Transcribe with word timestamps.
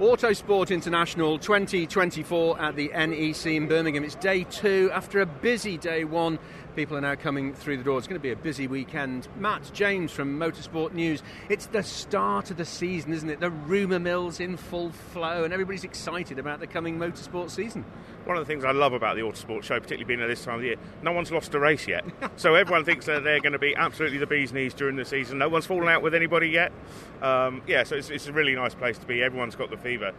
Autosport 0.00 0.72
International 0.72 1.38
2024 1.38 2.60
at 2.60 2.74
the 2.74 2.88
NEC 2.88 3.46
in 3.46 3.68
Birmingham. 3.68 4.02
It's 4.02 4.16
day 4.16 4.42
two 4.42 4.90
after 4.92 5.20
a 5.20 5.26
busy 5.26 5.78
day 5.78 6.02
one. 6.02 6.40
People 6.74 6.96
are 6.96 7.00
now 7.00 7.14
coming 7.14 7.54
through 7.54 7.76
the 7.76 7.84
door. 7.84 7.98
It's 7.98 8.08
going 8.08 8.18
to 8.18 8.22
be 8.22 8.32
a 8.32 8.36
busy 8.36 8.66
weekend. 8.66 9.28
Matt 9.38 9.70
James 9.72 10.10
from 10.10 10.36
Motorsport 10.36 10.94
News. 10.94 11.22
It's 11.48 11.66
the 11.66 11.84
start 11.84 12.50
of 12.50 12.56
the 12.56 12.64
season, 12.64 13.12
isn't 13.12 13.30
it? 13.30 13.38
The 13.38 13.50
rumour 13.50 14.00
mill's 14.00 14.40
in 14.40 14.56
full 14.56 14.90
flow, 14.90 15.44
and 15.44 15.52
everybody's 15.52 15.84
excited 15.84 16.40
about 16.40 16.58
the 16.58 16.66
coming 16.66 16.98
motorsport 16.98 17.50
season. 17.50 17.84
One 18.24 18.38
of 18.38 18.46
the 18.46 18.50
things 18.50 18.64
I 18.64 18.70
love 18.70 18.94
about 18.94 19.16
the 19.16 19.22
Autosport 19.22 19.62
show, 19.64 19.78
particularly 19.78 20.04
being 20.04 20.20
at 20.22 20.28
this 20.28 20.44
time 20.44 20.54
of 20.54 20.60
the 20.62 20.68
year, 20.68 20.76
no 21.02 21.12
one's 21.12 21.30
lost 21.30 21.54
a 21.54 21.58
race 21.58 21.86
yet. 21.86 22.04
so 22.36 22.54
everyone 22.54 22.84
thinks 22.84 23.04
that 23.06 23.22
they're 23.22 23.40
going 23.40 23.52
to 23.52 23.58
be 23.58 23.76
absolutely 23.76 24.18
the 24.18 24.26
bee's 24.26 24.52
knees 24.52 24.72
during 24.72 24.96
the 24.96 25.04
season. 25.04 25.38
No 25.38 25.48
one's 25.48 25.66
fallen 25.66 25.88
out 25.88 26.02
with 26.02 26.14
anybody 26.14 26.48
yet. 26.48 26.72
Um, 27.20 27.62
yeah, 27.66 27.82
so 27.84 27.96
it's, 27.96 28.08
it's 28.08 28.26
a 28.26 28.32
really 28.32 28.54
nice 28.54 28.74
place 28.74 28.96
to 28.98 29.06
be. 29.06 29.22
Everyone's 29.22 29.56
got 29.56 29.70
the 29.70 29.76
fever. 29.76 30.12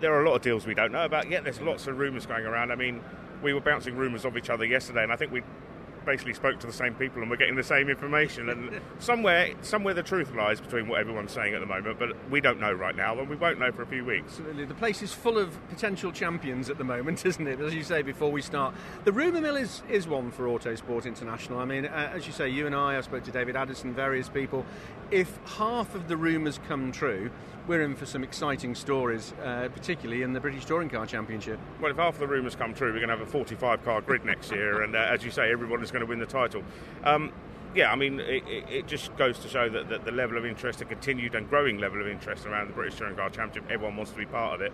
There 0.00 0.14
are 0.14 0.24
a 0.24 0.28
lot 0.28 0.36
of 0.36 0.42
deals 0.42 0.66
we 0.66 0.74
don't 0.74 0.92
know 0.92 1.04
about 1.04 1.30
yet. 1.30 1.44
There's 1.44 1.60
lots 1.60 1.86
of 1.86 1.98
rumours 1.98 2.24
going 2.24 2.46
around. 2.46 2.72
I 2.72 2.74
mean, 2.74 3.02
we 3.42 3.52
were 3.52 3.60
bouncing 3.60 3.96
rumours 3.96 4.24
of 4.24 4.36
each 4.36 4.48
other 4.48 4.64
yesterday, 4.64 5.02
and 5.02 5.12
I 5.12 5.16
think 5.16 5.30
we 5.30 5.42
basically 6.04 6.34
spoke 6.34 6.58
to 6.60 6.66
the 6.66 6.72
same 6.72 6.94
people 6.94 7.22
and 7.22 7.30
we're 7.30 7.36
getting 7.36 7.56
the 7.56 7.62
same 7.62 7.88
information. 7.88 8.48
And 8.48 8.80
somewhere, 8.98 9.50
somewhere 9.62 9.94
the 9.94 10.02
truth 10.02 10.34
lies 10.34 10.60
between 10.60 10.88
what 10.88 11.00
everyone's 11.00 11.32
saying 11.32 11.54
at 11.54 11.60
the 11.60 11.66
moment, 11.66 11.98
but 11.98 12.10
we 12.30 12.40
don't 12.40 12.60
know 12.60 12.72
right 12.72 12.96
now, 12.96 13.18
and 13.18 13.28
we 13.28 13.36
won't 13.36 13.58
know 13.58 13.72
for 13.72 13.82
a 13.82 13.86
few 13.86 14.04
weeks. 14.04 14.26
Absolutely. 14.28 14.64
The 14.64 14.74
place 14.74 15.02
is 15.02 15.12
full 15.12 15.38
of 15.38 15.56
potential 15.68 16.12
champions 16.12 16.70
at 16.70 16.78
the 16.78 16.84
moment, 16.84 17.24
isn't 17.26 17.46
it? 17.46 17.60
As 17.60 17.74
you 17.74 17.82
say 17.82 18.02
before 18.02 18.30
we 18.30 18.42
start, 18.42 18.74
the 19.04 19.12
rumour 19.12 19.40
mill 19.40 19.56
is, 19.56 19.82
is 19.88 20.06
one 20.06 20.30
for 20.30 20.46
Autosport 20.46 21.06
International. 21.06 21.58
I 21.58 21.64
mean, 21.64 21.86
uh, 21.86 22.10
as 22.12 22.26
you 22.26 22.32
say, 22.32 22.48
you 22.48 22.66
and 22.66 22.74
I, 22.74 22.96
I 22.96 23.00
spoke 23.00 23.24
to 23.24 23.30
David 23.30 23.56
Addison, 23.56 23.94
various 23.94 24.28
people. 24.28 24.64
If 25.10 25.38
half 25.56 25.94
of 25.94 26.08
the 26.08 26.16
rumours 26.16 26.58
come 26.66 26.90
true, 26.90 27.30
we're 27.66 27.82
in 27.82 27.94
for 27.94 28.06
some 28.06 28.22
exciting 28.22 28.74
stories, 28.74 29.32
uh, 29.42 29.68
particularly 29.72 30.22
in 30.22 30.32
the 30.32 30.40
British 30.40 30.64
Touring 30.66 30.88
Car 30.88 31.06
Championship. 31.06 31.58
Well, 31.80 31.90
if 31.90 31.96
half 31.96 32.14
of 32.14 32.20
the 32.20 32.26
rumours 32.26 32.54
come 32.54 32.74
true, 32.74 32.88
we're 32.92 32.98
going 32.98 33.08
to 33.08 33.16
have 33.16 33.26
a 33.26 33.30
45 33.30 33.84
car 33.84 34.00
grid 34.00 34.24
next 34.24 34.50
year, 34.52 34.82
and 34.82 34.94
uh, 34.94 34.98
as 34.98 35.24
you 35.24 35.30
say, 35.30 35.50
everyone 35.50 35.82
is 35.82 35.90
going 35.94 36.04
to 36.04 36.10
win 36.10 36.18
the 36.18 36.26
title. 36.26 36.62
Um, 37.04 37.32
yeah, 37.74 37.90
I 37.90 37.96
mean, 37.96 38.20
it, 38.20 38.44
it, 38.70 38.86
just 38.86 39.16
goes 39.16 39.38
to 39.40 39.48
show 39.48 39.68
that, 39.68 39.88
that, 39.88 40.04
the 40.04 40.12
level 40.12 40.38
of 40.38 40.46
interest, 40.46 40.80
a 40.80 40.84
continued 40.84 41.34
and 41.34 41.48
growing 41.48 41.78
level 41.78 42.00
of 42.00 42.06
interest 42.06 42.46
around 42.46 42.68
the 42.68 42.72
British 42.72 42.98
Touring 42.98 43.16
Car 43.16 43.30
Championship, 43.30 43.70
everyone 43.70 43.96
wants 43.96 44.12
to 44.12 44.18
be 44.18 44.26
part 44.26 44.54
of 44.54 44.60
it. 44.60 44.72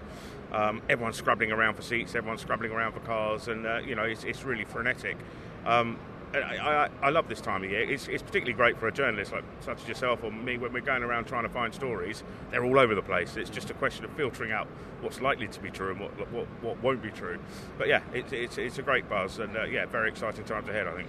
Um, 0.52 0.82
everyone's 0.88 1.16
scrabbling 1.16 1.50
around 1.50 1.74
for 1.74 1.82
seats, 1.82 2.14
everyone's 2.14 2.42
scrabbling 2.42 2.72
around 2.72 2.92
for 2.92 3.00
cars, 3.00 3.48
and 3.48 3.66
uh, 3.66 3.78
you 3.78 3.94
know, 3.94 4.02
it's, 4.02 4.24
it's 4.24 4.44
really 4.44 4.64
frenetic. 4.64 5.16
Um, 5.64 5.98
I, 6.34 6.88
I, 7.02 7.10
love 7.10 7.28
this 7.28 7.40
time 7.40 7.64
of 7.64 7.70
year. 7.70 7.90
It's, 7.90 8.06
it's, 8.06 8.22
particularly 8.22 8.52
great 8.52 8.78
for 8.78 8.86
a 8.86 8.92
journalist 8.92 9.32
like 9.32 9.44
such 9.60 9.82
as 9.82 9.88
yourself 9.88 10.22
or 10.22 10.30
me 10.30 10.58
when 10.58 10.72
we're 10.72 10.80
going 10.80 11.02
around 11.02 11.24
trying 11.24 11.42
to 11.42 11.48
find 11.48 11.74
stories. 11.74 12.22
They're 12.50 12.64
all 12.64 12.78
over 12.78 12.94
the 12.94 13.02
place. 13.02 13.36
It's 13.36 13.50
just 13.50 13.70
a 13.70 13.74
question 13.74 14.04
of 14.04 14.12
filtering 14.12 14.52
out 14.52 14.68
what's 15.00 15.20
likely 15.20 15.48
to 15.48 15.60
be 15.60 15.70
true 15.70 15.90
and 15.90 16.00
what 16.00 16.12
what, 16.30 16.46
what 16.62 16.82
won't 16.82 17.02
be 17.02 17.10
true. 17.10 17.38
But 17.78 17.88
yeah, 17.88 18.02
it's, 18.14 18.32
it's, 18.32 18.58
it's 18.58 18.78
a 18.78 18.82
great 18.82 19.08
buzz 19.08 19.38
and 19.38 19.56
uh, 19.56 19.64
yeah, 19.64 19.86
very 19.86 20.08
exciting 20.08 20.44
times 20.44 20.68
ahead. 20.68 20.86
I 20.86 20.96
think. 20.96 21.08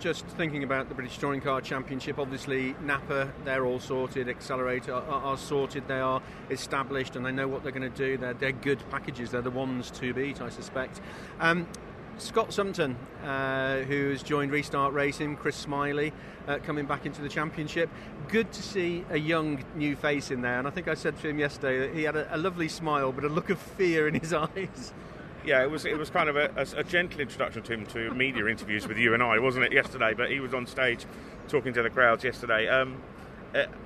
Just 0.00 0.26
thinking 0.26 0.64
about 0.64 0.88
the 0.88 0.96
British 0.96 1.18
Touring 1.18 1.40
Car 1.40 1.60
Championship, 1.60 2.18
obviously 2.18 2.74
Napa, 2.80 3.30
they're 3.44 3.64
all 3.64 3.78
sorted. 3.78 4.28
Accelerator 4.28 4.94
are, 4.94 5.02
are, 5.02 5.38
sorted. 5.38 5.86
They 5.86 6.00
are 6.00 6.20
established, 6.50 7.14
and 7.14 7.24
they 7.24 7.30
know 7.30 7.46
what 7.46 7.62
they're 7.62 7.70
going 7.70 7.88
to 7.88 7.96
do. 7.96 8.16
They're, 8.16 8.34
they're 8.34 8.50
good 8.50 8.82
packages. 8.90 9.30
They're 9.30 9.42
the 9.42 9.50
ones 9.50 9.92
to 9.92 10.12
beat, 10.12 10.40
I 10.40 10.48
suspect. 10.48 11.00
Um, 11.38 11.68
Scott 12.18 12.50
Sumpton, 12.50 12.94
uh, 13.24 13.78
who 13.84 14.10
has 14.10 14.22
joined 14.22 14.52
Restart 14.52 14.92
Racing, 14.92 15.36
Chris 15.36 15.56
Smiley, 15.56 16.12
uh, 16.46 16.58
coming 16.58 16.86
back 16.86 17.06
into 17.06 17.22
the 17.22 17.28
championship. 17.28 17.90
Good 18.28 18.52
to 18.52 18.62
see 18.62 19.04
a 19.10 19.18
young 19.18 19.64
new 19.74 19.96
face 19.96 20.30
in 20.30 20.42
there, 20.42 20.58
and 20.58 20.68
I 20.68 20.70
think 20.70 20.88
I 20.88 20.94
said 20.94 21.18
to 21.20 21.28
him 21.28 21.38
yesterday 21.38 21.80
that 21.80 21.94
he 21.94 22.04
had 22.04 22.16
a, 22.16 22.34
a 22.34 22.38
lovely 22.38 22.68
smile, 22.68 23.12
but 23.12 23.24
a 23.24 23.28
look 23.28 23.50
of 23.50 23.58
fear 23.58 24.08
in 24.08 24.14
his 24.14 24.32
eyes. 24.32 24.92
Yeah, 25.44 25.62
it 25.62 25.70
was 25.70 25.84
it 25.84 25.98
was 25.98 26.08
kind 26.08 26.28
of 26.28 26.36
a, 26.36 26.50
a, 26.56 26.80
a, 26.80 26.84
gentle 26.84 27.20
introduction 27.20 27.62
to 27.64 27.72
him 27.72 27.86
to 27.86 28.14
media 28.14 28.46
interviews 28.46 28.86
with 28.86 28.96
you 28.96 29.12
and 29.12 29.22
I, 29.22 29.40
wasn't 29.40 29.64
it? 29.64 29.72
Yesterday, 29.72 30.14
but 30.14 30.30
he 30.30 30.38
was 30.38 30.54
on 30.54 30.66
stage 30.66 31.04
talking 31.48 31.72
to 31.72 31.82
the 31.82 31.90
crowds 31.90 32.22
yesterday. 32.22 32.68
Um, 32.68 33.02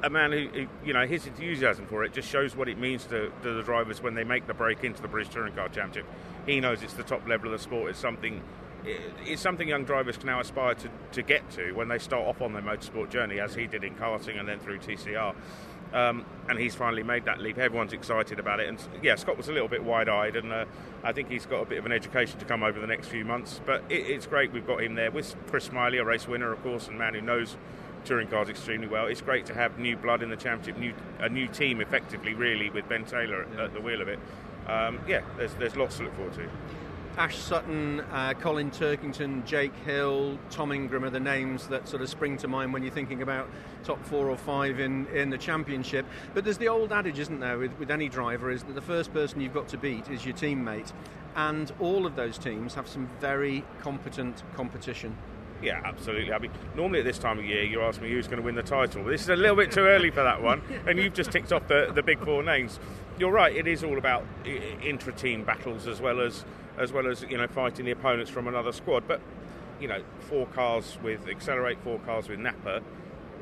a 0.03 0.11
man 0.11 0.33
who, 0.33 0.47
who, 0.49 0.67
you 0.85 0.93
know, 0.93 1.07
his 1.07 1.27
enthusiasm 1.27 1.87
for 1.87 2.05
it 2.05 2.13
just 2.13 2.29
shows 2.29 2.55
what 2.55 2.69
it 2.69 2.79
means 2.79 3.05
to, 3.07 3.33
to, 3.43 3.53
the 3.53 3.63
drivers 3.63 4.01
when 4.01 4.15
they 4.15 4.25
make 4.25 4.47
the 4.47 4.55
break 4.55 4.85
into 4.85 5.03
the 5.03 5.09
British 5.09 5.33
Touring 5.33 5.55
Car 5.55 5.69
Championship. 5.69 6.07
He 6.47 6.61
knows 6.61 6.83
it's 6.83 6.95
the 6.95 7.03
top 7.03 7.27
level 7.27 7.53
of 7.53 7.53
the 7.53 7.63
sport. 7.63 7.91
It's 7.91 7.99
something, 7.99 8.43
it's 8.85 9.43
something 9.43 9.69
young 9.69 9.85
drivers 9.85 10.17
can 10.17 10.27
now 10.27 10.41
aspire 10.41 10.75
to, 10.75 10.89
to 11.13 11.23
get 11.23 11.49
to 11.53 11.73
when 11.73 11.89
they 11.89 11.99
start 11.99 12.27
off 12.27 12.41
on 12.41 12.53
their 12.53 12.63
motorsport 12.63 13.11
journey, 13.11 13.41
as 13.41 13.55
he 13.55 13.67
did 13.67 13.85
in 13.85 13.95
karting 13.95 14.39
and 14.39 14.49
then 14.49 14.61
through 14.61 14.79
TCR. 14.79 15.35
Um, 15.93 16.25
and 16.49 16.59
he's 16.59 16.75
finally 16.75 17.03
made 17.03 17.25
that 17.25 17.41
leap. 17.41 17.59
Everyone's 17.59 17.93
excited 17.93 18.39
about 18.39 18.61
it. 18.61 18.69
And 18.69 18.79
yeah, 19.03 19.15
Scott 19.15 19.37
was 19.37 19.49
a 19.49 19.53
little 19.53 19.69
bit 19.69 19.83
wide 19.83 20.09
eyed, 20.09 20.37
and 20.37 20.53
uh, 20.53 20.65
I 21.03 21.13
think 21.13 21.31
he's 21.31 21.47
got 21.47 21.63
a 21.63 21.65
bit 21.65 21.79
of 21.79 21.87
an 21.87 21.93
education 21.93 22.39
to 22.39 22.45
come 22.45 22.63
over 22.63 22.81
the 22.81 22.87
next 22.87 23.09
few 23.09 23.25
months. 23.25 23.61
But 23.65 23.83
it, 23.89 24.07
it's 24.07 24.27
great 24.27 24.53
we've 24.53 24.67
got 24.67 24.83
him 24.83 24.95
there 24.95 25.11
with 25.11 25.35
Chris 25.49 25.65
Smiley, 25.65 25.99
a 25.99 26.05
race 26.05 26.27
winner, 26.27 26.53
of 26.53 26.63
course, 26.63 26.89
and 26.89 26.99
man 26.99 27.15
who 27.15 27.21
knows 27.21 27.57
touring 28.07 28.29
cars 28.29 28.49
extremely 28.49 28.87
well. 28.87 29.07
It's 29.07 29.21
great 29.21 29.45
to 29.47 29.55
have 29.55 29.79
new 29.79 29.97
blood 29.97 30.23
in 30.23 30.31
the 30.31 30.37
championship, 30.37 30.79
new, 30.81 30.95
a 31.19 31.29
new 31.29 31.49
team 31.49 31.81
effectively, 31.81 32.33
really, 32.33 32.71
with 32.71 32.89
Ben 32.89 33.05
Taylor 33.05 33.43
at, 33.43 33.61
at 33.61 33.75
the 33.75 33.81
wheel 33.81 34.01
of 34.01 34.09
it. 34.09 34.19
Um, 34.67 35.01
yeah, 35.07 35.21
there's, 35.37 35.55
there's 35.55 35.77
lots 35.77 35.99
to 35.99 36.05
look 36.05 36.15
forward 36.15 36.35
to. 36.35 36.49
Ash 37.19 37.39
Sutton, 37.39 38.01
uh, 38.13 38.35
Colin 38.35 38.71
Turkington, 38.71 39.43
Jake 39.47 39.75
Hill, 39.87 40.39
Tom 40.51 40.71
Ingram 40.71 41.03
are 41.03 41.11
the 41.11 41.19
names 41.19 41.67
that 41.69 41.89
sort 41.89 42.03
of 42.03 42.11
spring 42.11 42.37
to 42.37 42.49
mind 42.49 42.75
when 42.75 42.83
you're 42.83 42.93
thinking 42.93 43.23
about 43.23 43.49
top 43.85 44.05
four 44.05 44.29
or 44.29 44.37
five 44.37 44.81
in, 44.81 45.07
in 45.07 45.31
the 45.31 45.39
championship. 45.39 46.05
But 46.35 46.45
there's 46.45 46.59
the 46.59 46.69
old 46.69 46.93
adage, 46.93 47.19
isn't 47.19 47.41
there, 47.41 47.57
with, 47.57 47.73
with 47.79 47.91
any 47.91 48.11
driver, 48.11 48.51
is 48.51 48.65
that 48.65 48.75
the 48.75 48.83
first 48.83 49.15
person 49.15 49.41
you've 49.41 49.55
got 49.55 49.67
to 49.69 49.79
beat 49.79 50.11
is 50.11 50.27
your 50.27 50.35
teammate. 50.35 50.93
And 51.37 51.73
all 51.81 52.05
of 52.05 52.17
those 52.17 52.37
teams 52.37 52.75
have 52.75 52.87
some 52.87 53.09
very 53.19 53.65
competent 53.81 54.43
competition. 54.55 55.17
Yeah, 55.63 55.81
absolutely. 55.85 56.33
I 56.33 56.39
mean, 56.39 56.51
normally 56.75 56.99
at 56.99 57.05
this 57.05 57.19
time 57.19 57.39
of 57.39 57.45
year, 57.45 57.65
you 57.65 57.81
ask 57.81 58.01
me 58.01 58.11
who's 58.11 58.27
going 58.27 58.39
to 58.39 58.43
win 58.43 58.55
the 58.55 58.63
title. 58.63 59.03
But 59.03 59.11
this 59.11 59.23
is 59.23 59.31
a 59.31 59.37
little 59.37 59.57
bit 59.57 59.73
too 59.73 59.81
early 59.81 60.11
for 60.11 60.23
that 60.23 60.43
one, 60.43 60.63
and 60.87 60.99
you've 60.99 61.15
just 61.15 61.33
ticked 61.33 61.53
off 61.53 61.67
the, 61.69 61.91
the 61.95 62.03
big 62.03 62.23
four 62.25 62.43
names. 62.43 62.79
You're 63.19 63.33
right. 63.33 63.55
It 63.55 63.67
is 63.67 63.83
all 63.83 63.97
about 63.97 64.25
intra-team 64.45 65.45
battles 65.45 65.87
as 65.87 66.01
well 66.01 66.21
as 66.21 66.45
as 66.79 66.93
well 66.93 67.07
as 67.07 67.23
you 67.23 67.39
know 67.39 67.47
fighting 67.47 67.87
the 67.87 67.91
opponents 67.93 68.31
from 68.31 68.47
another 68.49 68.73
squad. 68.73 69.09
But 69.09 69.21
you 69.81 69.89
know, 69.89 70.03
four 70.21 70.47
cars 70.47 70.99
with 71.03 71.27
Excelr8, 71.27 71.79
four 71.79 71.99
cars 72.01 72.29
with 72.29 72.39
Napa. 72.39 72.83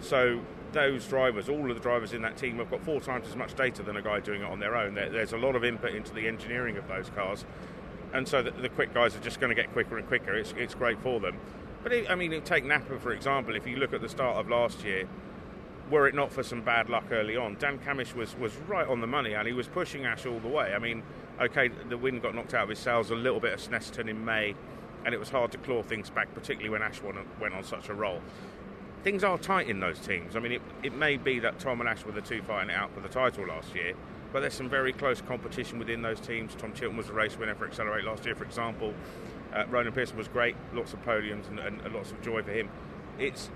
So 0.01 0.41
those 0.73 1.07
drivers, 1.07 1.49
all 1.49 1.69
of 1.69 1.77
the 1.77 1.83
drivers 1.83 2.13
in 2.13 2.23
that 2.23 2.37
team, 2.37 2.59
have 2.59 2.71
got 2.71 2.85
four 2.85 3.01
times 3.01 3.29
as 3.29 3.37
much 3.37 3.55
data 3.55 3.83
than 3.83 3.97
a 3.97 4.03
guy 4.03 4.21
doing 4.21 4.43
it 4.43 4.47
on 4.47 4.59
their 4.59 4.77
own. 4.77 4.95
there's 4.95 5.33
a 5.33 5.39
lot 5.39 5.57
of 5.57 5.65
input 5.65 5.95
into 5.95 6.13
the 6.13 6.27
engineering 6.27 6.77
of 6.77 6.87
those 6.89 7.11
cars, 7.11 7.45
and 8.13 8.27
so 8.27 8.43
the, 8.43 8.51
the 8.51 8.69
quick 8.69 8.93
guys 8.93 9.17
are 9.17 9.21
just 9.21 9.41
going 9.41 9.55
to 9.55 9.61
get 9.61 9.73
quicker 9.73 9.97
and 9.99 10.07
quicker. 10.07 10.35
It's, 10.35 10.53
it's 10.57 10.75
great 10.75 11.01
for 11.01 11.21
them. 11.21 11.37
But 11.85 11.93
it, 11.93 12.11
I 12.11 12.17
mean, 12.17 12.41
take 12.43 12.65
Napa 12.65 12.99
for 12.99 13.13
example. 13.13 13.55
If 13.55 13.67
you 13.67 13.77
look 13.77 13.93
at 13.93 14.01
the 14.01 14.09
start 14.09 14.39
of 14.39 14.49
last 14.49 14.83
year, 14.83 15.07
were 15.91 16.09
it 16.09 16.15
not 16.15 16.33
for 16.33 16.43
some 16.43 16.63
bad 16.63 16.89
luck 16.89 17.05
early 17.11 17.37
on, 17.37 17.57
Dan 17.59 17.79
Cammish 17.79 18.15
was, 18.15 18.35
was 18.37 18.57
right 18.67 18.89
on 18.89 19.03
the 19.03 19.07
money 19.07 19.35
and 19.35 19.47
he 19.47 19.53
was 19.53 19.69
pushing 19.69 20.07
Ash 20.07 20.25
all 20.25 20.41
the 20.41 20.49
way. 20.49 20.73
I 20.75 20.79
mean, 20.79 21.03
okay, 21.41 21.69
the 21.91 21.99
wind 21.99 22.23
got 22.23 22.35
knocked 22.35 22.55
out 22.55 22.65
of 22.65 22.69
his 22.71 22.79
sails 22.79 23.11
a 23.11 23.15
little 23.15 23.39
bit 23.39 23.53
at 23.53 23.59
Snetterton 23.59 24.09
in 24.09 24.25
May, 24.25 24.55
and 25.05 25.15
it 25.15 25.19
was 25.19 25.29
hard 25.29 25.53
to 25.53 25.59
claw 25.59 25.83
things 25.83 26.09
back, 26.09 26.33
particularly 26.33 26.71
when 26.71 26.81
Ash 26.83 27.01
went 27.03 27.55
on 27.55 27.65
such 27.65 27.91
a 27.91 27.95
roll. 27.95 28.21
Things 29.03 29.23
are 29.23 29.37
tight 29.37 29.69
in 29.69 29.81
those 29.81 29.99
teams. 29.99 30.37
I 30.37 30.41
mean, 30.41 30.53
it, 30.53 30.63
it 30.83 30.95
may 30.95 31.19
be 31.19 31.39
that 31.41 31.59
Tom 31.59 31.81
and 31.81 31.89
Ash 31.89 32.03
were 32.07 32.13
the 32.13 32.23
two 32.23 32.41
fighting 32.41 32.71
it 32.71 32.77
out 32.77 32.95
for 32.95 33.01
the 33.01 33.09
title 33.11 33.47
last 33.47 33.75
year, 33.75 33.93
but 34.33 34.41
there's 34.41 34.55
some 34.55 34.71
very 34.71 34.95
close 34.95 35.21
competition 35.21 35.79
within 35.79 36.01
those 36.01 36.19
teams. 36.19 36.55
Tom 36.55 36.73
Chilton 36.73 36.97
was 36.97 37.09
the 37.09 37.13
race 37.13 37.39
winner 37.39 37.55
for 37.55 37.69
Excelr8 37.69 38.05
last 38.05 38.25
year, 38.25 38.35
for 38.35 38.45
example. 38.45 38.95
Uh, 39.55 39.65
Ronan 39.71 39.93
Pearson 39.93 40.17
was 40.17 40.29
great, 40.29 40.57
lots 40.73 40.93
of 40.93 41.05
podiums 41.05 41.49
and, 41.49 41.61
and, 41.61 41.81
and, 41.83 41.95
lots 41.95 42.11
of 42.11 42.21
joy 42.23 42.43
for 42.43 42.51
him. 42.51 42.69
It's 43.19 43.51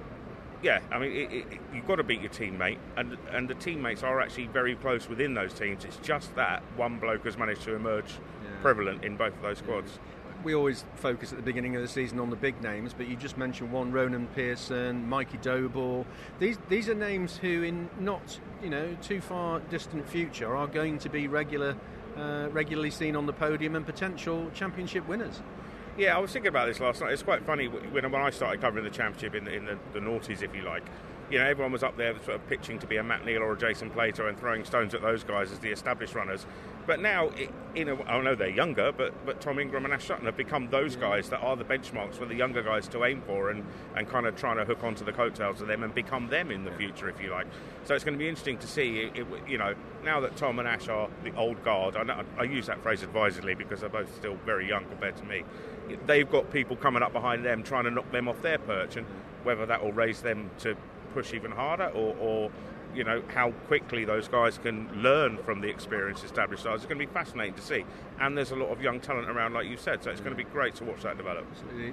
yeah, 0.62 0.80
I 0.90 0.98
mean, 0.98 1.12
it, 1.12 1.32
it, 1.32 1.60
you've 1.72 1.86
got 1.86 1.96
to 1.96 2.02
beat 2.02 2.20
your 2.20 2.30
teammate, 2.30 2.78
and 2.96 3.16
and 3.30 3.48
the 3.48 3.54
teammates 3.54 4.02
are 4.02 4.20
actually 4.20 4.46
very 4.46 4.74
close 4.74 5.08
within 5.08 5.34
those 5.34 5.52
teams. 5.52 5.84
It's 5.84 5.98
just 5.98 6.34
that 6.34 6.62
one 6.76 6.98
bloke 6.98 7.24
has 7.24 7.36
managed 7.36 7.62
to 7.62 7.74
emerge 7.74 8.10
yeah. 8.10 8.50
prevalent 8.60 9.04
in 9.04 9.16
both 9.16 9.34
of 9.34 9.42
those 9.42 9.58
squads. 9.58 9.92
Yeah. 9.94 10.32
We 10.44 10.54
always 10.54 10.84
focus 10.94 11.32
at 11.32 11.38
the 11.38 11.42
beginning 11.42 11.74
of 11.74 11.82
the 11.82 11.88
season 11.88 12.20
on 12.20 12.30
the 12.30 12.36
big 12.36 12.60
names, 12.62 12.94
but 12.94 13.08
you 13.08 13.16
just 13.16 13.36
mentioned 13.36 13.72
one: 13.72 13.92
Ronan 13.92 14.26
Pearson, 14.34 15.08
Mikey 15.08 15.38
Doble. 15.38 16.06
These 16.40 16.58
these 16.68 16.88
are 16.88 16.94
names 16.94 17.36
who, 17.36 17.62
in 17.62 17.88
not 18.00 18.40
you 18.62 18.70
know 18.70 18.96
too 19.00 19.20
far 19.20 19.60
distant 19.60 20.08
future, 20.08 20.56
are 20.56 20.66
going 20.66 20.98
to 20.98 21.08
be 21.08 21.28
regular, 21.28 21.76
uh, 22.16 22.48
regularly 22.50 22.90
seen 22.90 23.14
on 23.14 23.26
the 23.26 23.32
podium 23.32 23.76
and 23.76 23.86
potential 23.86 24.50
championship 24.54 25.06
winners. 25.06 25.40
Yeah, 25.98 26.16
I 26.16 26.20
was 26.20 26.30
thinking 26.30 26.48
about 26.48 26.66
this 26.66 26.78
last 26.78 27.00
night. 27.00 27.12
It's 27.12 27.24
quite 27.24 27.44
funny 27.44 27.66
when, 27.66 28.12
when 28.12 28.22
I 28.22 28.30
started 28.30 28.60
covering 28.60 28.84
the 28.84 28.90
championship 28.90 29.34
in, 29.34 29.44
the, 29.44 29.52
in 29.52 29.64
the, 29.64 29.76
the 29.92 29.98
noughties, 29.98 30.42
if 30.42 30.54
you 30.54 30.62
like. 30.62 30.84
you 31.30 31.38
know, 31.38 31.44
everyone 31.44 31.72
was 31.72 31.82
up 31.82 31.96
there 31.96 32.14
sort 32.24 32.36
of 32.36 32.48
pitching 32.48 32.78
to 32.78 32.86
be 32.86 32.96
a 32.96 33.02
Matt 33.02 33.24
Neal 33.26 33.42
or 33.42 33.52
a 33.52 33.58
Jason 33.58 33.90
Plato 33.90 34.28
and 34.28 34.38
throwing 34.38 34.64
stones 34.64 34.94
at 34.94 35.02
those 35.02 35.24
guys 35.24 35.52
as 35.52 35.58
the 35.58 35.70
established 35.70 36.14
runners. 36.14 36.46
But 36.86 37.00
now, 37.00 37.30
you 37.74 37.84
know, 37.84 37.98
I 38.06 38.18
know 38.22 38.34
they're 38.34 38.48
younger, 38.48 38.92
but, 38.92 39.12
but 39.26 39.40
Tom 39.40 39.58
Ingram 39.58 39.84
and 39.84 39.92
Ash 39.92 40.06
Sutton 40.06 40.24
have 40.24 40.38
become 40.38 40.70
those 40.70 40.96
mm. 40.96 41.00
guys 41.00 41.28
that 41.28 41.40
are 41.40 41.54
the 41.54 41.64
benchmarks 41.64 42.14
for 42.14 42.24
the 42.24 42.34
younger 42.34 42.62
guys 42.62 42.88
to 42.88 43.04
aim 43.04 43.20
for 43.26 43.50
and, 43.50 43.62
and 43.94 44.08
kind 44.08 44.26
of 44.26 44.36
trying 44.36 44.56
to 44.56 44.64
hook 44.64 44.82
onto 44.82 45.04
the 45.04 45.12
coattails 45.12 45.60
of 45.60 45.68
them 45.68 45.82
and 45.82 45.94
become 45.94 46.28
them 46.28 46.50
in 46.50 46.64
the 46.64 46.72
future, 46.72 47.10
if 47.10 47.20
you 47.20 47.30
like. 47.30 47.46
So 47.84 47.94
it's 47.94 48.04
going 48.04 48.16
to 48.16 48.18
be 48.18 48.28
interesting 48.28 48.56
to 48.58 48.66
see, 48.66 49.10
it, 49.14 49.26
you 49.46 49.58
know, 49.58 49.74
now 50.02 50.20
that 50.20 50.36
Tom 50.36 50.58
and 50.58 50.66
Ash 50.66 50.88
are 50.88 51.10
the 51.24 51.34
old 51.34 51.62
guard, 51.62 51.96
I, 51.96 52.04
know, 52.04 52.24
I 52.38 52.44
use 52.44 52.66
that 52.66 52.82
phrase 52.82 53.02
advisedly 53.02 53.54
because 53.54 53.80
they're 53.80 53.90
both 53.90 54.14
still 54.16 54.36
very 54.46 54.66
young 54.66 54.86
compared 54.86 55.16
to 55.18 55.24
me, 55.24 55.44
they've 56.06 56.30
got 56.30 56.50
people 56.52 56.76
coming 56.76 57.02
up 57.02 57.12
behind 57.12 57.44
them 57.44 57.62
trying 57.62 57.84
to 57.84 57.90
knock 57.90 58.10
them 58.12 58.28
off 58.28 58.40
their 58.42 58.58
perch 58.58 58.96
and 58.96 59.06
whether 59.44 59.66
that 59.66 59.82
will 59.82 59.92
raise 59.92 60.20
them 60.22 60.50
to 60.58 60.76
push 61.14 61.32
even 61.32 61.50
harder 61.50 61.86
or, 61.94 62.14
or 62.20 62.50
you 62.94 63.04
know 63.04 63.22
how 63.34 63.52
quickly 63.66 64.04
those 64.04 64.28
guys 64.28 64.58
can 64.58 64.88
learn 65.02 65.38
from 65.38 65.60
the 65.60 65.68
experienced 65.68 66.24
established 66.24 66.62
stars. 66.62 66.82
It's 66.82 66.88
going 66.88 66.98
to 67.00 67.06
be 67.06 67.12
fascinating 67.12 67.54
to 67.54 67.62
see, 67.62 67.84
and 68.20 68.36
there's 68.36 68.50
a 68.50 68.56
lot 68.56 68.70
of 68.70 68.82
young 68.82 69.00
talent 69.00 69.28
around, 69.28 69.54
like 69.54 69.66
you 69.66 69.76
said. 69.76 70.02
So 70.02 70.10
it's 70.10 70.20
going 70.20 70.36
to 70.36 70.42
be 70.42 70.48
great 70.50 70.74
to 70.76 70.84
watch 70.84 71.02
that 71.02 71.16
develop. 71.16 71.44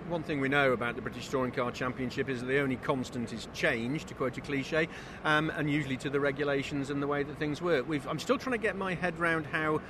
One 0.08 0.24
thing 0.24 0.40
we 0.40 0.50
know 0.50 0.74
about 0.74 0.96
the 0.96 1.02
British 1.02 1.30
Touring 1.30 1.52
Car 1.52 1.72
Championship 1.72 2.30
is 2.30 2.42
that 2.42 2.48
the 2.48 2.60
only 2.60 2.78
constant 2.78 3.34
is 3.34 3.48
change, 3.54 4.06
to 4.06 4.14
quote 4.14 4.38
a 4.38 4.42
cliche, 4.42 4.88
um, 5.24 5.52
and 5.52 5.70
usually 5.70 5.98
to 5.98 6.10
the 6.10 6.20
regulations 6.20 6.90
and 6.90 7.02
the 7.02 7.08
way 7.08 7.24
that 7.24 7.38
things 7.38 7.62
work. 7.62 7.88
We've, 7.88 8.08
I'm 8.08 8.20
still 8.20 8.38
trying 8.38 8.54
to 8.54 8.62
get 8.62 8.76
my 8.76 8.94
head 8.94 9.20
around 9.20 9.46
how, 9.46 9.82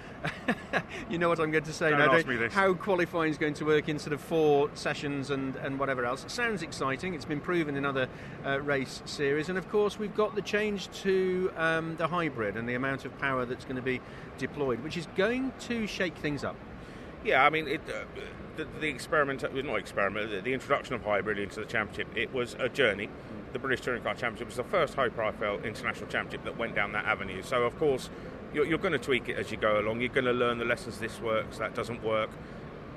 you 1.09 1.17
know 1.17 1.29
what 1.29 1.39
I'm 1.39 1.51
going 1.51 1.63
to 1.63 1.73
say 1.73 1.91
Don't 1.91 1.99
now, 1.99 2.13
ask 2.13 2.27
me 2.27 2.35
this. 2.35 2.53
how 2.53 2.73
qualifying 2.73 3.31
is 3.31 3.37
going 3.37 3.53
to 3.55 3.65
work 3.65 3.89
in 3.89 3.99
sort 3.99 4.13
of 4.13 4.21
four 4.21 4.69
sessions 4.73 5.29
and, 5.29 5.55
and 5.57 5.79
whatever 5.79 6.05
else. 6.05 6.23
It 6.23 6.31
sounds 6.31 6.61
exciting. 6.61 7.13
It's 7.13 7.25
been 7.25 7.41
proven 7.41 7.77
in 7.77 7.85
other 7.85 8.07
uh, 8.45 8.59
race 8.61 9.01
series, 9.05 9.49
and 9.49 9.57
of 9.57 9.69
course 9.69 9.99
we've 9.99 10.15
got 10.15 10.35
the 10.35 10.41
change 10.41 10.89
to 11.03 11.51
um, 11.57 11.95
the 11.97 12.07
hybrid 12.07 12.57
and 12.57 12.67
the 12.67 12.75
amount 12.75 13.05
of 13.05 13.17
power 13.19 13.45
that's 13.45 13.65
going 13.65 13.75
to 13.75 13.81
be 13.81 14.01
deployed, 14.37 14.83
which 14.83 14.97
is 14.97 15.07
going 15.15 15.51
to 15.61 15.87
shake 15.87 16.15
things 16.17 16.43
up. 16.43 16.55
Yeah, 17.23 17.43
I 17.43 17.49
mean, 17.49 17.67
it, 17.67 17.81
uh, 17.89 18.03
the, 18.55 18.67
the 18.79 18.87
experiment, 18.87 19.43
uh, 19.43 19.49
not 19.49 19.77
experiment, 19.77 20.31
the, 20.31 20.41
the 20.41 20.53
introduction 20.53 20.95
of 20.95 21.03
hybrid 21.03 21.39
into 21.39 21.59
the 21.59 21.65
championship, 21.65 22.07
it 22.15 22.33
was 22.33 22.55
a 22.59 22.69
journey. 22.69 23.09
The 23.53 23.59
British 23.59 23.81
Touring 23.81 24.03
Car 24.03 24.13
Championship 24.13 24.47
was 24.47 24.57
the 24.57 24.63
first 24.63 24.93
high-profile 24.95 25.61
international 25.63 26.07
championship 26.07 26.43
that 26.43 26.57
went 26.57 26.75
down 26.75 26.91
that 26.91 27.05
avenue. 27.05 27.41
So, 27.41 27.63
of 27.63 27.77
course, 27.79 28.09
you're, 28.53 28.65
you're 28.65 28.77
going 28.77 28.91
to 28.91 28.99
tweak 28.99 29.29
it 29.29 29.37
as 29.37 29.49
you 29.49 29.57
go 29.57 29.79
along. 29.79 30.01
You're 30.01 30.09
going 30.09 30.25
to 30.25 30.33
learn 30.33 30.57
the 30.57 30.65
lessons. 30.65 30.99
This 30.99 31.19
works, 31.19 31.57
that 31.57 31.73
doesn't 31.73 32.03
work, 32.03 32.29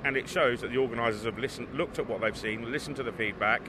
and 0.03 0.15
it 0.15 0.29
shows 0.29 0.61
that 0.61 0.71
the 0.71 0.77
organisers 0.77 1.23
have 1.23 1.39
listened, 1.39 1.67
looked 1.73 1.97
at 1.97 2.07
what 2.07 2.21
they've 2.21 2.37
seen, 2.37 2.71
listened 2.71 2.97
to 2.97 3.03
the 3.03 3.11
feedback, 3.11 3.61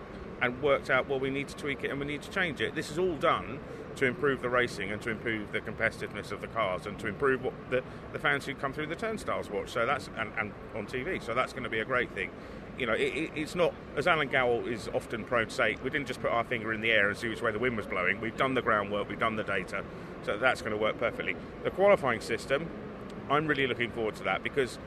and 0.43 0.63
worked 0.63 0.91
out, 0.91 1.09
well, 1.09 1.21
we 1.21 1.31
need 1.31 1.49
to 1.49 1.57
tweak 1.57 1.85
it 1.85 1.91
and 1.91 2.01
we 2.01 2.07
need 2.07 2.23
to 2.23 2.31
change 2.31 2.61
it. 2.61 2.75
This 2.75 2.91
is 2.91 2.99
all 2.99 3.15
done 3.17 3.59
to 4.01 4.07
improve 4.07 4.41
the 4.41 4.49
racing 4.49 4.91
and 4.91 5.03
to 5.03 5.11
improve 5.11 5.53
the 5.53 5.61
competitiveness 5.61 6.33
of 6.33 6.41
the 6.41 6.47
cars 6.47 6.87
and 6.87 6.99
to 6.99 7.07
improve 7.07 7.45
what 7.45 7.53
the, 7.69 7.83
the 8.15 8.19
fans 8.19 8.47
who 8.47 8.55
come 8.55 8.73
through 8.73 8.87
the 8.87 8.97
turnstiles 8.97 9.51
watch. 9.51 9.69
So 9.69 9.85
that's 9.85 10.09
and, 10.17 10.33
and 10.39 10.53
on 10.75 10.87
TV. 10.87 11.23
So 11.23 11.35
that's 11.35 11.53
going 11.53 11.65
to 11.65 11.69
be 11.69 11.81
a 11.81 11.85
great 11.85 12.11
thing. 12.13 12.31
You 12.79 12.87
know, 12.87 12.95
it, 12.95 13.15
it, 13.15 13.31
it's 13.37 13.55
not 13.55 13.75
as 13.97 14.07
Alan 14.07 14.29
Gow 14.29 14.61
is 14.61 14.89
often 14.95 15.23
prone 15.23 15.49
to 15.49 15.55
say. 15.55 15.77
We 15.85 15.91
didn't 15.91 16.07
just 16.07 16.23
put 16.23 16.31
our 16.31 16.45
finger 16.45 16.73
in 16.73 16.81
the 16.81 16.91
air 16.91 17.11
and 17.11 17.19
see 17.19 17.29
which 17.29 17.43
way 17.43 17.53
the 17.53 17.59
wind 17.59 17.77
was 17.77 17.87
blowing. 17.87 18.23
We've 18.23 18.37
done 18.37 18.55
the 18.55 18.63
groundwork. 18.63 19.07
We've 19.07 19.19
done 19.19 19.37
the 19.37 19.45
data. 19.45 19.85
So 20.25 20.39
that's 20.39 20.63
going 20.63 20.73
to 20.73 20.79
work 20.79 20.99
perfectly. 20.99 21.37
The 21.63 21.71
qualifying 21.71 22.23
system, 22.23 22.71
I'm 23.29 23.47
really 23.47 23.67
looking 23.67 23.91
forward 23.91 24.17
to 24.17 24.25
that 24.25 24.43
because 24.43 24.79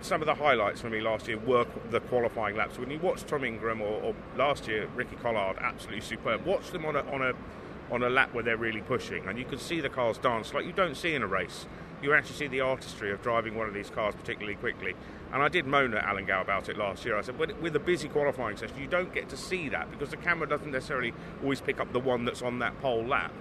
some 0.00 0.22
of 0.22 0.26
the 0.26 0.36
highlights 0.36 0.80
for 0.80 0.88
me 0.88 1.02
last 1.02 1.28
year 1.28 1.36
were 1.36 1.66
the 1.90 2.00
qualifying 2.00 2.56
laps. 2.56 2.78
When 2.78 2.90
you 2.90 2.98
watch 2.98 3.26
Tom 3.26 3.44
Ingram 3.44 3.82
or, 3.82 4.00
or 4.00 4.14
last 4.38 4.66
year 4.66 4.88
Ricky 4.94 5.16
Collard, 5.16 5.58
absolutely 5.60 6.00
superb. 6.00 6.46
Watch 6.46 6.70
them 6.70 6.86
on 6.86 6.96
a, 6.96 7.00
on 7.12 7.20
a 7.20 7.34
on 7.90 8.02
a 8.02 8.08
lap 8.10 8.34
where 8.34 8.44
they're 8.44 8.56
really 8.56 8.80
pushing, 8.82 9.26
and 9.26 9.38
you 9.38 9.44
can 9.44 9.58
see 9.58 9.80
the 9.80 9.88
cars 9.88 10.18
dance 10.18 10.52
like 10.52 10.66
you 10.66 10.72
don't 10.72 10.96
see 10.96 11.14
in 11.14 11.22
a 11.22 11.26
race. 11.26 11.66
You 12.02 12.14
actually 12.14 12.36
see 12.36 12.46
the 12.46 12.60
artistry 12.60 13.10
of 13.10 13.22
driving 13.22 13.56
one 13.56 13.66
of 13.66 13.74
these 13.74 13.90
cars 13.90 14.14
particularly 14.14 14.56
quickly. 14.56 14.94
And 15.32 15.42
I 15.42 15.48
did 15.48 15.66
moan 15.66 15.94
at 15.94 16.04
Alan 16.04 16.26
Gow 16.26 16.40
about 16.40 16.68
it 16.68 16.78
last 16.78 17.04
year. 17.04 17.18
I 17.18 17.22
said, 17.22 17.36
with 17.38 17.74
a 17.74 17.80
busy 17.80 18.08
qualifying 18.08 18.56
session, 18.56 18.78
you 18.78 18.86
don't 18.86 19.12
get 19.12 19.28
to 19.30 19.36
see 19.36 19.68
that 19.70 19.90
because 19.90 20.10
the 20.10 20.16
camera 20.16 20.48
doesn't 20.48 20.70
necessarily 20.70 21.12
always 21.42 21.60
pick 21.60 21.80
up 21.80 21.92
the 21.92 21.98
one 21.98 22.24
that's 22.24 22.40
on 22.40 22.60
that 22.60 22.80
pole 22.80 23.04
lap. 23.04 23.32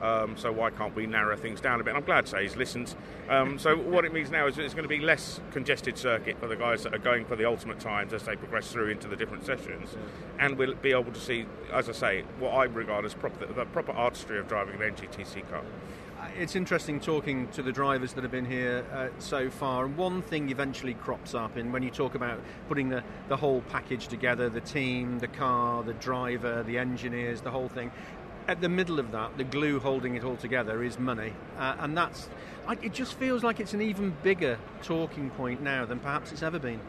Um, 0.00 0.36
so 0.36 0.50
why 0.50 0.70
can't 0.70 0.94
we 0.94 1.06
narrow 1.06 1.36
things 1.36 1.60
down 1.60 1.80
a 1.80 1.84
bit? 1.84 1.90
And 1.90 1.98
I'm 1.98 2.04
glad 2.04 2.26
say 2.26 2.42
he's 2.42 2.56
listened. 2.56 2.94
Um, 3.28 3.58
so 3.58 3.76
what 3.76 4.04
it 4.04 4.12
means 4.12 4.30
now 4.30 4.46
is 4.46 4.58
it's 4.58 4.74
going 4.74 4.84
to 4.84 4.88
be 4.88 5.00
less 5.00 5.40
congested 5.52 5.98
circuit 5.98 6.38
for 6.38 6.48
the 6.48 6.56
guys 6.56 6.82
that 6.84 6.94
are 6.94 6.98
going 6.98 7.24
for 7.24 7.36
the 7.36 7.44
ultimate 7.44 7.80
times 7.80 8.12
as 8.12 8.22
they 8.22 8.36
progress 8.36 8.72
through 8.72 8.88
into 8.88 9.08
the 9.08 9.16
different 9.16 9.44
sessions, 9.44 9.96
and 10.38 10.56
we'll 10.56 10.74
be 10.74 10.90
able 10.90 11.12
to 11.12 11.20
see, 11.20 11.46
as 11.72 11.88
I 11.88 11.92
say, 11.92 12.24
what 12.38 12.50
I 12.50 12.64
regard 12.64 13.04
as 13.04 13.14
proper, 13.14 13.46
the 13.46 13.64
proper 13.66 13.92
artistry 13.92 14.38
of 14.38 14.48
driving 14.48 14.80
an 14.80 14.94
NGTC 14.94 15.48
car 15.50 15.62
it's 16.38 16.56
interesting 16.56 17.00
talking 17.00 17.48
to 17.48 17.62
the 17.62 17.72
drivers 17.72 18.12
that 18.12 18.22
have 18.22 18.30
been 18.30 18.44
here 18.44 18.84
uh, 18.92 19.08
so 19.18 19.50
far. 19.50 19.84
And 19.84 19.96
one 19.96 20.22
thing 20.22 20.50
eventually 20.50 20.94
crops 20.94 21.34
up 21.34 21.56
in 21.56 21.72
when 21.72 21.82
you 21.82 21.90
talk 21.90 22.14
about 22.14 22.40
putting 22.68 22.88
the, 22.88 23.02
the 23.28 23.36
whole 23.36 23.62
package 23.62 24.08
together 24.08 24.48
the 24.48 24.60
team, 24.60 25.18
the 25.18 25.28
car, 25.28 25.82
the 25.82 25.94
driver, 25.94 26.62
the 26.62 26.78
engineers, 26.78 27.40
the 27.40 27.50
whole 27.50 27.68
thing 27.68 27.90
at 28.50 28.60
the 28.60 28.68
middle 28.68 28.98
of 28.98 29.12
that, 29.12 29.38
the 29.38 29.44
glue 29.44 29.78
holding 29.78 30.16
it 30.16 30.24
all 30.24 30.34
together 30.34 30.82
is 30.82 30.98
money, 30.98 31.32
uh, 31.56 31.76
and 31.78 31.96
that's. 31.96 32.28
it 32.82 32.92
just 32.92 33.14
feels 33.14 33.44
like 33.44 33.60
it's 33.60 33.74
an 33.74 33.80
even 33.80 34.12
bigger 34.24 34.58
talking 34.82 35.30
point 35.30 35.62
now 35.62 35.84
than 35.84 36.00
perhaps 36.00 36.32
it's 36.32 36.42
ever 36.42 36.58
been. 36.58 36.80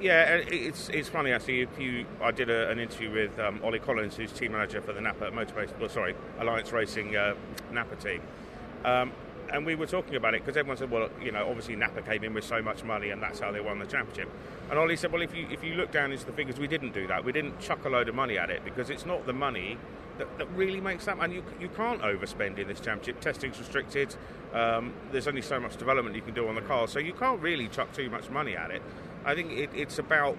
Yeah, 0.00 0.34
it's 0.34 0.88
it's 0.88 1.08
funny 1.08 1.30
actually. 1.30 1.60
If 1.60 1.78
you, 1.78 2.06
I 2.20 2.32
did 2.32 2.50
a, 2.50 2.68
an 2.70 2.80
interview 2.80 3.12
with 3.12 3.38
um, 3.38 3.60
Ollie 3.62 3.78
Collins, 3.78 4.16
who's 4.16 4.32
team 4.32 4.52
manager 4.52 4.80
for 4.82 4.92
the 4.92 5.00
Napa 5.00 5.30
Motor 5.30 5.68
well, 5.78 5.88
sorry, 5.88 6.16
Alliance 6.40 6.72
Racing 6.72 7.14
uh, 7.14 7.34
Napa 7.70 7.94
team, 7.96 8.20
um, 8.84 9.12
and 9.52 9.66
we 9.66 9.74
were 9.74 9.86
talking 9.86 10.16
about 10.16 10.34
it 10.34 10.44
because 10.44 10.56
everyone 10.56 10.76
said, 10.76 10.90
well, 10.90 11.08
you 11.22 11.32
know, 11.32 11.48
obviously 11.48 11.76
Napa 11.76 12.02
came 12.02 12.24
in 12.24 12.34
with 12.34 12.44
so 12.44 12.62
much 12.62 12.84
money, 12.84 13.10
and 13.10 13.22
that's 13.22 13.40
how 13.40 13.52
they 13.52 13.60
won 13.60 13.78
the 13.78 13.86
championship. 13.86 14.28
And 14.70 14.78
Ollie 14.78 14.96
said, 14.96 15.12
well, 15.12 15.22
if 15.22 15.34
you 15.34 15.46
if 15.50 15.62
you 15.62 15.74
look 15.74 15.92
down 15.92 16.12
into 16.12 16.26
the 16.26 16.32
figures, 16.32 16.58
we 16.58 16.66
didn't 16.66 16.92
do 16.92 17.06
that. 17.06 17.24
We 17.24 17.32
didn't 17.32 17.60
chuck 17.60 17.84
a 17.84 17.88
load 17.88 18.08
of 18.08 18.14
money 18.14 18.38
at 18.38 18.50
it 18.50 18.64
because 18.64 18.90
it's 18.90 19.06
not 19.06 19.26
the 19.26 19.32
money 19.32 19.78
that, 20.18 20.38
that 20.38 20.48
really 20.50 20.80
makes 20.80 21.04
that. 21.06 21.18
And 21.20 21.32
you, 21.32 21.44
you 21.60 21.68
can't 21.68 22.02
overspend 22.02 22.58
in 22.58 22.68
this 22.68 22.80
championship. 22.80 23.20
Testing's 23.20 23.58
restricted. 23.58 24.14
Um, 24.52 24.92
there's 25.12 25.28
only 25.28 25.42
so 25.42 25.60
much 25.60 25.76
development 25.76 26.16
you 26.16 26.22
can 26.22 26.34
do 26.34 26.48
on 26.48 26.54
the 26.54 26.62
car, 26.62 26.88
so 26.88 26.98
you 26.98 27.12
can't 27.12 27.40
really 27.40 27.68
chuck 27.68 27.92
too 27.92 28.10
much 28.10 28.30
money 28.30 28.56
at 28.56 28.70
it. 28.70 28.82
I 29.24 29.34
think 29.34 29.52
it, 29.52 29.70
it's 29.74 29.98
about 29.98 30.36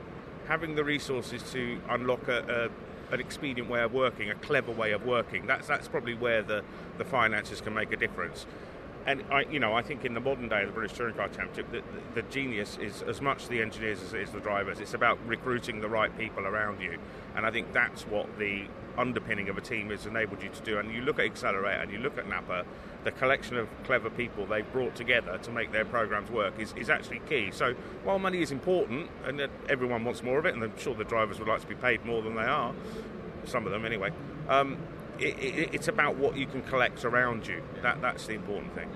having 0.47 0.75
the 0.75 0.83
resources 0.83 1.43
to 1.51 1.79
unlock 1.89 2.27
a, 2.27 2.71
a, 3.11 3.13
an 3.13 3.19
expedient 3.19 3.69
way 3.69 3.81
of 3.81 3.93
working, 3.93 4.29
a 4.29 4.35
clever 4.35 4.71
way 4.71 4.91
of 4.91 5.05
working. 5.05 5.45
That's 5.45 5.67
that's 5.67 5.87
probably 5.87 6.13
where 6.13 6.41
the, 6.41 6.63
the 6.97 7.05
finances 7.05 7.61
can 7.61 7.73
make 7.73 7.91
a 7.91 7.97
difference. 7.97 8.45
And 9.07 9.23
I, 9.31 9.43
you 9.49 9.59
know, 9.59 9.73
I 9.73 9.81
think 9.81 10.03
in 10.03 10.13
the 10.13 10.19
modern 10.19 10.49
day 10.49 10.63
of 10.63 10.67
the 10.67 10.73
British 10.73 10.97
Touring 10.97 11.15
Car 11.15 11.29
Championship, 11.29 11.71
the, 11.71 11.77
the, 11.77 12.21
the 12.21 12.27
genius 12.29 12.77
is 12.77 13.01
as 13.03 13.21
much 13.21 13.47
the 13.47 13.61
engineers 13.61 14.03
as 14.03 14.13
it 14.13 14.19
is 14.19 14.31
the 14.31 14.41
drivers. 14.41 14.81
It's 14.81 14.93
about 14.93 15.17
recruiting 15.25 15.79
the 15.79 15.87
right 15.87 16.15
people 16.17 16.45
around 16.45 16.81
you, 16.81 16.99
and 17.33 17.45
I 17.45 17.51
think 17.51 17.71
that's 17.71 18.03
what 18.03 18.37
the 18.37 18.65
underpinning 18.97 19.47
of 19.47 19.57
a 19.57 19.61
team 19.61 19.91
has 19.91 20.05
enabled 20.05 20.43
you 20.43 20.49
to 20.49 20.61
do. 20.61 20.77
And 20.77 20.93
you 20.93 21.01
look 21.01 21.19
at 21.19 21.25
Excelr8 21.33 21.83
and 21.83 21.91
you 21.91 21.99
look 21.99 22.17
at 22.17 22.27
Napa, 22.27 22.65
the 23.05 23.11
collection 23.11 23.55
of 23.55 23.69
clever 23.85 24.09
people 24.09 24.45
they've 24.45 24.69
brought 24.73 24.95
together 24.95 25.37
to 25.37 25.51
make 25.51 25.71
their 25.71 25.85
programs 25.85 26.29
work 26.29 26.59
is, 26.59 26.73
is 26.75 26.89
actually 26.89 27.21
key. 27.29 27.51
So 27.51 27.75
while 28.03 28.19
money 28.19 28.41
is 28.41 28.51
important 28.51 29.09
and 29.23 29.47
everyone 29.69 30.03
wants 30.03 30.21
more 30.21 30.39
of 30.39 30.45
it, 30.45 30.53
and 30.53 30.63
I'm 30.63 30.77
sure 30.77 30.93
the 30.93 31.05
drivers 31.05 31.39
would 31.39 31.47
like 31.47 31.61
to 31.61 31.67
be 31.67 31.75
paid 31.75 32.03
more 32.05 32.21
than 32.21 32.35
they 32.35 32.41
are, 32.41 32.73
some 33.45 33.65
of 33.65 33.71
them 33.71 33.85
anyway. 33.85 34.11
Um, 34.49 34.77
it, 35.19 35.39
it, 35.39 35.69
it's 35.73 35.87
about 35.87 36.15
what 36.15 36.37
you 36.37 36.45
can 36.45 36.61
collect 36.63 37.05
around 37.05 37.47
you. 37.47 37.61
That, 37.81 38.01
that's 38.01 38.27
the 38.27 38.33
important 38.33 38.75
thing. 38.75 38.89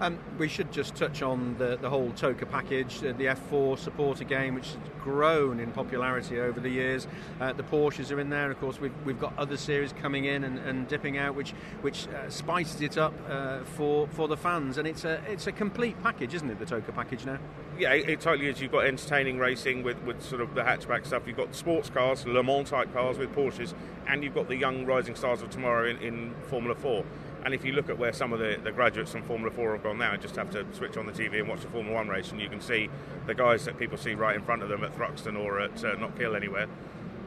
Um, 0.00 0.18
we 0.38 0.46
should 0.46 0.70
just 0.70 0.94
touch 0.94 1.22
on 1.22 1.56
the, 1.58 1.76
the 1.76 1.90
whole 1.90 2.12
TOCA 2.12 2.46
package, 2.46 3.00
the 3.00 3.12
F4 3.12 3.76
supporter 3.78 4.22
game, 4.22 4.54
which 4.54 4.68
has 4.68 4.76
grown 5.02 5.58
in 5.58 5.72
popularity 5.72 6.38
over 6.38 6.60
the 6.60 6.68
years. 6.68 7.08
Uh, 7.40 7.52
the 7.52 7.64
Porsches 7.64 8.12
are 8.12 8.20
in 8.20 8.30
there. 8.30 8.48
Of 8.50 8.60
course, 8.60 8.80
we've, 8.80 8.92
we've 9.04 9.18
got 9.18 9.36
other 9.36 9.56
series 9.56 9.92
coming 9.92 10.26
in 10.26 10.44
and, 10.44 10.58
and 10.58 10.86
dipping 10.86 11.18
out, 11.18 11.34
which 11.34 11.50
which 11.80 12.06
uh, 12.08 12.30
spices 12.30 12.80
it 12.80 12.96
up 12.96 13.12
uh, 13.28 13.64
for 13.64 14.06
for 14.08 14.28
the 14.28 14.36
fans. 14.36 14.78
And 14.78 14.86
it's 14.86 15.04
a 15.04 15.20
it's 15.26 15.48
a 15.48 15.52
complete 15.52 16.00
package, 16.02 16.34
isn't 16.34 16.48
it? 16.48 16.60
The 16.60 16.66
TOCA 16.66 16.92
package 16.92 17.26
now. 17.26 17.38
Yeah, 17.76 17.92
it, 17.94 18.08
it 18.08 18.20
totally 18.20 18.48
is. 18.48 18.60
You've 18.60 18.72
got 18.72 18.86
entertaining 18.86 19.38
racing 19.38 19.82
with, 19.82 20.00
with 20.02 20.22
sort 20.22 20.40
of 20.40 20.54
the 20.54 20.62
hatchback 20.62 21.06
stuff. 21.06 21.24
You've 21.26 21.36
got 21.36 21.54
sports 21.54 21.90
cars, 21.90 22.26
Le 22.26 22.42
Mans 22.42 22.70
type 22.70 22.92
cars 22.92 23.18
with 23.18 23.34
Porsches, 23.34 23.72
and 24.08 24.22
you've 24.22 24.34
got 24.34 24.48
the 24.48 24.56
young 24.56 24.84
rising 24.84 25.14
stars 25.14 25.42
of 25.42 25.50
tomorrow 25.50 25.88
in, 25.88 25.96
in 25.98 26.34
Formula 26.48 26.74
Four. 26.74 27.04
And 27.44 27.54
if 27.54 27.64
you 27.64 27.72
look 27.72 27.88
at 27.88 27.98
where 27.98 28.12
some 28.12 28.32
of 28.32 28.40
the, 28.40 28.58
the 28.62 28.72
graduates 28.72 29.12
from 29.12 29.22
Formula 29.22 29.50
4 29.50 29.72
have 29.72 29.82
gone 29.82 29.98
now, 29.98 30.16
just 30.16 30.36
have 30.36 30.50
to 30.50 30.66
switch 30.72 30.96
on 30.96 31.06
the 31.06 31.12
TV 31.12 31.38
and 31.38 31.48
watch 31.48 31.60
the 31.60 31.68
Formula 31.68 31.94
1 31.96 32.08
race, 32.08 32.30
and 32.32 32.40
you 32.40 32.48
can 32.48 32.60
see 32.60 32.90
the 33.26 33.34
guys 33.34 33.64
that 33.64 33.78
people 33.78 33.96
see 33.96 34.14
right 34.14 34.34
in 34.36 34.42
front 34.42 34.62
of 34.62 34.68
them 34.68 34.82
at 34.84 34.96
Thruxton 34.96 35.38
or 35.38 35.60
at 35.60 35.84
uh, 35.84 35.94
Knockhill 35.96 36.34
anywhere, 36.36 36.66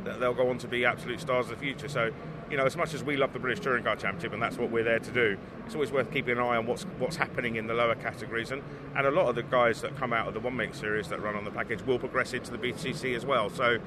they'll 0.03 0.34
go 0.34 0.50
on 0.50 0.58
to 0.60 0.68
be 0.68 0.86
absolute 0.86 1.20
stars 1.20 1.50
of 1.50 1.51
the 1.51 1.65
future. 1.65 1.88
So, 1.88 2.12
you 2.51 2.58
know, 2.58 2.65
as 2.65 2.75
much 2.75 2.93
as 2.93 3.03
we 3.03 3.15
love 3.15 3.31
the 3.34 3.39
British 3.39 3.63
Touring 3.63 3.84
Car 3.84 3.96
Championship, 3.96 4.34
and 4.34 4.41
that's 4.41 4.58
what 4.58 4.70
we're 4.70 4.84
there 4.84 5.00
to 5.00 5.12
do, 5.12 5.38
it's 5.65 5.74
always 5.74 5.91
worth 5.91 6.12
keeping 6.12 6.34
an 6.38 6.39
eye 6.43 6.58
on 6.58 6.65
what's 6.67 6.84
what's 7.00 7.15
happening 7.15 7.55
in 7.55 7.65
the 7.67 7.74
lower 7.74 7.96
categories. 7.96 8.51
And, 8.51 8.62
and 8.96 9.08
a 9.08 9.12
lot 9.12 9.27
of 9.29 9.36
the 9.36 9.43
guys 9.43 9.81
that 9.81 9.96
come 9.98 10.12
out 10.13 10.27
of 10.27 10.34
the 10.34 10.39
one 10.41 10.55
make 10.55 10.75
series 10.75 11.08
that 11.08 11.22
run 11.22 11.36
on 11.36 11.46
the 11.46 11.51
package 11.51 11.81
will 11.84 11.98
progress 12.00 12.34
into 12.34 12.51
the 12.51 12.58
BTCC 12.58 13.15
as 13.15 13.25
well. 13.25 13.50
So, 13.50 13.77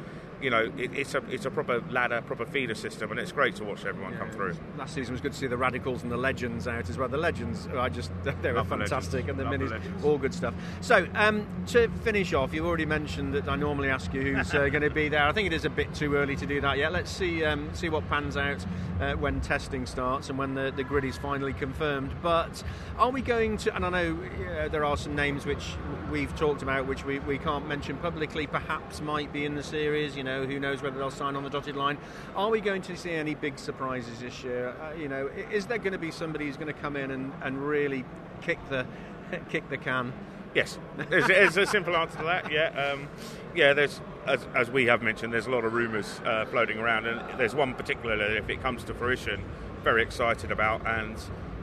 you 0.40 0.50
know, 0.50 0.70
it, 0.76 0.92
it's 0.94 1.14
a 1.14 1.18
it's 1.30 1.44
a 1.46 1.50
proper 1.50 1.82
ladder, 1.90 2.20
proper 2.22 2.44
feeder 2.46 2.74
system, 2.74 3.10
and 3.10 3.20
it's 3.20 3.32
great 3.32 3.54
to 3.56 3.64
watch 3.64 3.84
everyone 3.84 4.16
come 4.16 4.30
through. 4.30 4.54
Last 4.76 4.94
season 4.94 5.12
was 5.12 5.20
good 5.20 5.32
to 5.32 5.38
see 5.38 5.46
the 5.46 5.56
radicals 5.56 6.02
and 6.02 6.10
the 6.10 6.16
legends 6.16 6.66
out 6.66 6.88
as 6.90 6.98
well. 6.98 7.08
The 7.08 7.16
legends, 7.16 7.68
I 7.68 7.88
just 7.88 8.10
they 8.42 8.50
were 8.50 8.58
Love 8.58 8.68
fantastic, 8.68 9.26
legends. 9.26 9.28
and 9.30 9.38
the 9.38 9.44
Love 9.44 9.54
minis, 9.54 9.70
legends. 9.70 10.04
all 10.04 10.18
good 10.18 10.34
stuff. 10.34 10.54
So 10.80 11.06
um, 11.14 11.46
to 11.68 11.88
finish 12.02 12.32
off, 12.34 12.52
you've 12.52 12.66
already 12.66 12.84
mentioned 12.86 13.34
that 13.34 13.48
I 13.48 13.56
normally 13.56 13.88
ask 13.90 14.12
you 14.12 14.20
who's 14.22 14.52
uh, 14.54 14.68
going 14.68 14.82
to 14.82 14.90
be 14.90 15.08
there. 15.08 15.24
I 15.26 15.32
think 15.32 15.46
it 15.46 15.52
is 15.52 15.64
a 15.64 15.70
bit 15.70 15.94
too 15.94 16.14
early 16.16 16.36
to 16.36 16.46
do 16.46 16.60
that 16.62 16.78
yet. 16.78 16.92
Let's 16.92 17.10
see 17.10 17.44
um, 17.44 17.70
see 17.74 17.88
what 17.88 18.06
pans 18.08 18.36
out 18.36 18.53
uh, 19.00 19.12
when 19.14 19.40
testing 19.40 19.86
starts 19.86 20.28
and 20.28 20.38
when 20.38 20.54
the, 20.54 20.72
the 20.74 20.84
grid 20.84 21.04
is 21.04 21.16
finally 21.16 21.52
confirmed. 21.52 22.12
But 22.22 22.62
are 22.98 23.10
we 23.10 23.22
going 23.22 23.56
to? 23.58 23.74
And 23.74 23.84
I 23.84 23.90
know 23.90 24.18
uh, 24.58 24.68
there 24.68 24.84
are 24.84 24.96
some 24.96 25.14
names 25.14 25.46
which 25.46 25.74
we've 26.10 26.34
talked 26.36 26.62
about, 26.62 26.86
which 26.86 27.04
we, 27.04 27.18
we 27.20 27.38
can't 27.38 27.66
mention 27.66 27.96
publicly. 27.98 28.46
Perhaps 28.46 29.00
might 29.00 29.32
be 29.32 29.44
in 29.44 29.54
the 29.54 29.62
series. 29.62 30.16
You 30.16 30.24
know, 30.24 30.44
who 30.44 30.58
knows 30.58 30.82
whether 30.82 30.98
they'll 30.98 31.10
sign 31.10 31.36
on 31.36 31.42
the 31.42 31.50
dotted 31.50 31.76
line. 31.76 31.98
Are 32.36 32.50
we 32.50 32.60
going 32.60 32.82
to 32.82 32.96
see 32.96 33.12
any 33.12 33.34
big 33.34 33.58
surprises 33.58 34.20
this 34.20 34.42
year? 34.42 34.74
Uh, 34.80 34.94
you 34.94 35.08
know, 35.08 35.28
is 35.50 35.66
there 35.66 35.78
going 35.78 35.92
to 35.92 35.98
be 35.98 36.10
somebody 36.10 36.46
who's 36.46 36.56
going 36.56 36.72
to 36.72 36.80
come 36.80 36.96
in 36.96 37.10
and, 37.10 37.32
and 37.42 37.66
really 37.66 38.04
kick 38.42 38.58
the 38.68 38.86
kick 39.50 39.68
the 39.70 39.78
can? 39.78 40.12
Yes, 40.54 40.78
there's, 41.08 41.56
a 41.56 41.66
simple 41.66 41.96
answer 41.96 42.18
to 42.18 42.24
that. 42.24 42.52
Yeah, 42.52 42.68
um, 42.68 43.08
yeah. 43.54 43.72
There's 43.72 44.00
as, 44.26 44.46
as 44.54 44.70
we 44.70 44.86
have 44.86 45.02
mentioned, 45.02 45.32
there's 45.32 45.46
a 45.46 45.50
lot 45.50 45.64
of 45.64 45.72
rumours 45.72 46.20
uh, 46.24 46.44
floating 46.46 46.78
around, 46.78 47.06
and 47.06 47.38
there's 47.38 47.54
one 47.54 47.74
particularly, 47.74 48.36
if 48.36 48.48
it 48.48 48.62
comes 48.62 48.84
to 48.84 48.94
fruition, 48.94 49.42
very 49.82 50.02
excited 50.02 50.52
about. 50.52 50.86
And 50.86 51.16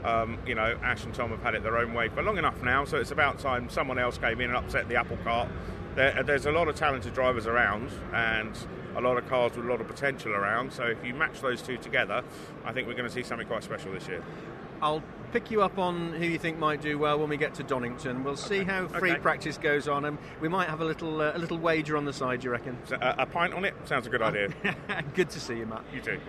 um, 0.04 0.38
you 0.46 0.54
know, 0.54 0.78
Ash 0.82 1.04
and 1.04 1.14
Tom 1.14 1.30
have 1.30 1.42
had 1.42 1.54
it 1.54 1.62
their 1.62 1.78
own 1.78 1.94
way 1.94 2.08
for 2.08 2.22
long 2.22 2.38
enough 2.38 2.62
now, 2.62 2.84
so 2.84 2.98
it's 2.98 3.12
about 3.12 3.38
time 3.38 3.70
someone 3.70 3.98
else 3.98 4.18
came 4.18 4.40
in 4.40 4.50
and 4.50 4.56
upset 4.56 4.88
the 4.88 4.96
apple 4.96 5.18
cart. 5.24 5.48
There, 5.94 6.22
there's 6.22 6.46
a 6.46 6.52
lot 6.52 6.68
of 6.68 6.76
talented 6.76 7.14
drivers 7.14 7.46
around, 7.46 7.90
and 8.12 8.56
a 8.96 9.00
lot 9.00 9.16
of 9.16 9.26
cars 9.28 9.56
with 9.56 9.64
a 9.64 9.68
lot 9.68 9.80
of 9.80 9.88
potential 9.88 10.32
around. 10.32 10.72
So 10.72 10.84
if 10.84 11.04
you 11.04 11.14
match 11.14 11.40
those 11.40 11.62
two 11.62 11.76
together, 11.78 12.22
I 12.64 12.72
think 12.72 12.88
we're 12.88 12.94
going 12.94 13.08
to 13.08 13.14
see 13.14 13.22
something 13.22 13.46
quite 13.46 13.64
special 13.64 13.92
this 13.92 14.06
year. 14.08 14.22
I'll 14.80 15.02
pick 15.32 15.50
you 15.50 15.62
up 15.62 15.78
on 15.78 16.12
who 16.12 16.24
you 16.26 16.38
think 16.38 16.58
might 16.58 16.80
do 16.80 16.98
well 16.98 17.18
when 17.18 17.28
we 17.28 17.36
get 17.36 17.54
to 17.54 17.62
Donington. 17.62 18.22
We'll 18.22 18.36
see 18.36 18.62
how 18.64 18.86
free 18.88 19.12
Okay. 19.12 19.20
practice 19.20 19.56
goes 19.58 19.88
on, 19.88 20.04
and 20.04 20.18
we 20.40 20.48
might 20.48 20.68
have 20.68 20.80
a 20.80 20.84
little 20.84 21.20
uh, 21.20 21.32
a 21.34 21.38
little 21.38 21.58
wager 21.58 21.96
on 21.96 22.04
the 22.04 22.12
side. 22.12 22.40
Do 22.40 22.46
you 22.46 22.50
reckon? 22.52 22.76
So, 22.84 22.96
uh, 22.96 23.14
a 23.18 23.26
pint 23.26 23.54
on 23.54 23.64
it 23.64 23.74
sounds 23.84 24.06
a 24.06 24.10
good 24.10 24.22
idea. 24.22 24.48
Good 25.14 25.30
to 25.30 25.40
see 25.40 25.56
you, 25.56 25.66
Matt. 25.66 25.82
You 25.94 26.00
too. 26.00 26.20